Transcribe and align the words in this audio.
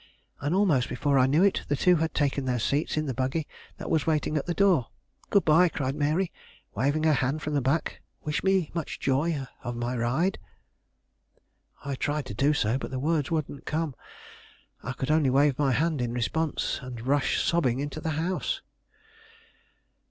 And, 0.39 0.55
almost 0.55 0.89
before 0.89 1.19
I 1.19 1.27
knew 1.27 1.43
it, 1.43 1.61
the 1.67 1.75
two 1.75 1.97
had 1.97 2.15
taken 2.15 2.45
their 2.45 2.57
seats 2.57 2.97
in 2.97 3.05
the 3.05 3.13
buggy 3.13 3.47
that 3.77 3.87
was 3.91 4.07
waiting 4.07 4.35
at 4.35 4.47
the 4.47 4.53
door. 4.55 4.87
"Good 5.29 5.45
by," 5.45 5.69
cried 5.69 5.93
Mary, 5.93 6.31
waving 6.73 7.03
her 7.03 7.13
hand 7.13 7.43
from 7.43 7.53
the 7.53 7.61
back; 7.61 8.01
"wish 8.23 8.43
me 8.43 8.71
much 8.73 8.99
joy 8.99 9.45
of 9.63 9.75
my 9.75 9.95
ride." 9.95 10.39
I 11.85 11.93
tried 11.93 12.25
to 12.25 12.33
do 12.33 12.51
so, 12.51 12.79
but 12.79 12.89
the 12.89 12.97
words 12.97 13.29
wouldn't 13.29 13.67
come. 13.67 13.93
I 14.81 14.93
could 14.93 15.11
only 15.11 15.29
wave 15.29 15.59
my 15.59 15.71
hand 15.71 16.01
in 16.01 16.13
response, 16.13 16.79
and 16.81 17.05
rush 17.05 17.39
sobbing 17.39 17.79
into 17.79 18.01
the 18.01 18.13
house. 18.17 18.63